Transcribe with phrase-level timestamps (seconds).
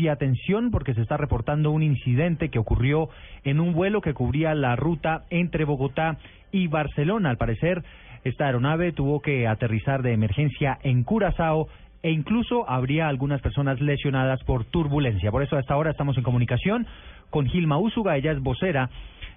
[0.00, 3.10] Sí, atención porque se está reportando un incidente que ocurrió
[3.44, 6.16] en un vuelo que cubría la ruta entre Bogotá
[6.50, 7.28] y Barcelona.
[7.28, 7.82] Al parecer,
[8.24, 11.68] esta aeronave tuvo que aterrizar de emergencia en Curazao
[12.02, 15.30] e incluso habría algunas personas lesionadas por turbulencia.
[15.30, 16.86] Por eso hasta ahora estamos en comunicación
[17.28, 18.88] con Gilma Úsuga, ella es vocera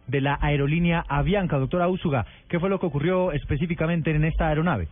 [0.08, 1.58] de la aerolínea Avianca.
[1.58, 4.88] Doctora Úsuga, ¿qué fue lo que ocurrió específicamente en esta aeronave?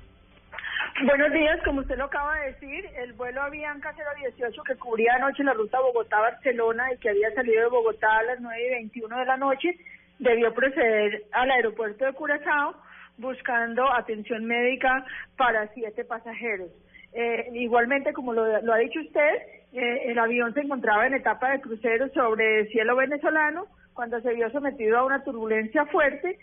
[1.03, 5.43] Buenos días, como usted lo acaba de decir, el vuelo Avianca 018 que cubría anoche
[5.43, 9.25] la ruta Bogotá-Barcelona y que había salido de Bogotá a las 9 y 21 de
[9.25, 9.77] la noche,
[10.19, 12.75] debió proceder al aeropuerto de Curazao
[13.17, 15.03] buscando atención médica
[15.37, 16.69] para siete pasajeros.
[17.13, 19.35] Eh, igualmente, como lo, ha dicho usted,
[19.73, 24.51] eh, el avión se encontraba en etapa de crucero sobre cielo venezolano cuando se vio
[24.51, 26.37] sometido a una turbulencia fuerte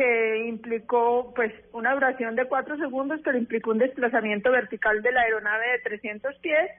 [0.00, 5.20] que implicó pues una duración de cuatro segundos, pero implicó un desplazamiento vertical de la
[5.20, 6.70] aeronave de 300 pies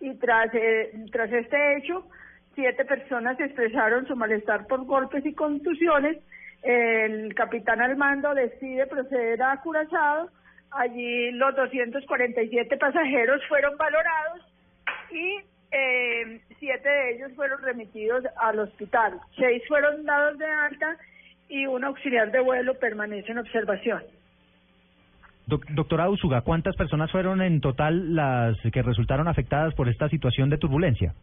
[0.00, 2.06] y tras, eh, tras este hecho,
[2.54, 6.18] siete personas expresaron su malestar por golpes y contusiones.
[6.62, 10.28] El capitán al mando decide proceder a Curazao.
[10.70, 14.42] Allí los 247 pasajeros fueron valorados
[15.10, 15.38] y
[15.70, 19.18] eh, siete de ellos fueron remitidos al hospital.
[19.38, 20.98] Seis fueron dados de alta
[21.58, 24.02] y un auxiliar de vuelo permanece en observación.
[25.46, 30.58] doctora Usuga, ¿cuántas personas fueron en total las que resultaron afectadas por esta situación de
[30.58, 31.14] turbulencia?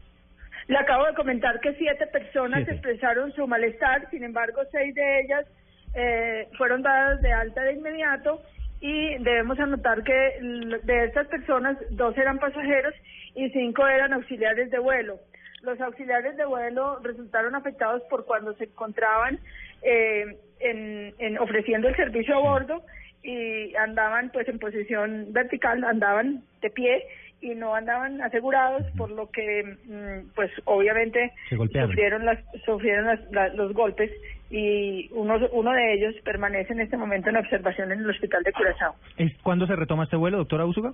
[0.67, 5.45] Le acabo de comentar que siete personas expresaron su malestar, sin embargo, seis de ellas
[5.93, 8.41] eh, fueron dadas de alta de inmediato
[8.81, 10.39] y debemos anotar que
[10.83, 12.93] de estas personas, dos eran pasajeros
[13.35, 15.19] y cinco eran auxiliares de vuelo.
[15.65, 19.39] Los auxiliares de vuelo resultaron afectados por cuando se encontraban
[19.81, 22.83] eh, en, ofreciendo el servicio a bordo
[23.23, 27.03] y andaban pues en posición vertical, andaban de pie
[27.41, 33.19] y no andaban asegurados, por lo que mm, pues obviamente sufrieron las sufrieron
[33.55, 34.11] los golpes
[34.51, 38.53] y uno uno de ellos permanece en este momento en observación en el hospital de
[38.53, 38.95] Curazao.
[39.41, 40.93] ¿Cuándo se retoma este vuelo, doctora Usuga?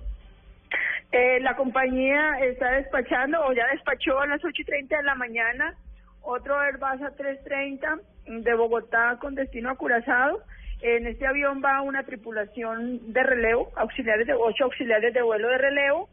[1.12, 5.14] Eh, la compañía está despachando o ya despachó a las ocho y treinta de la
[5.14, 5.76] mañana
[6.22, 10.40] otro Airbus A330 de Bogotá con destino a Curazao.
[10.80, 15.58] En este avión va una tripulación de relevo, auxiliares de ocho auxiliares de vuelo de
[15.58, 16.08] relevo.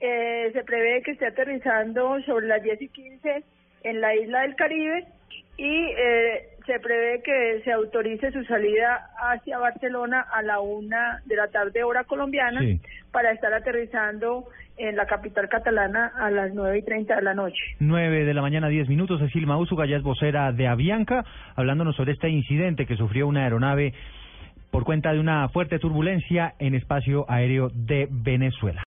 [0.00, 3.44] Eh, se prevé que esté aterrizando sobre las 10 y 15
[3.82, 5.06] en la isla del Caribe
[5.56, 11.34] y eh, se prevé que se autorice su salida hacia Barcelona a la una de
[11.34, 12.60] la tarde hora colombiana
[13.10, 14.44] para estar aterrizando
[14.76, 17.58] en la capital catalana a las nueve y treinta de la noche.
[17.80, 19.18] Nueve de la mañana, diez minutos.
[19.18, 21.24] Cecil Maúzuga ya es vocera de Avianca,
[21.56, 23.94] hablándonos sobre este incidente que sufrió una aeronave
[24.70, 28.82] por cuenta de una fuerte turbulencia en espacio aéreo de Venezuela.